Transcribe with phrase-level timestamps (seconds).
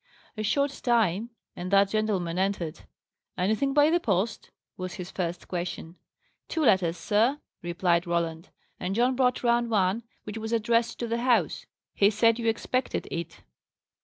[0.35, 2.85] A short time, and that gentleman entered.
[3.37, 5.95] "Anything by the post?" was his first question.
[6.47, 8.49] "Two letters, sir," replied Roland.
[8.79, 11.67] "And John brought round one, which was addressed to the house.
[11.93, 13.43] He said you expected it."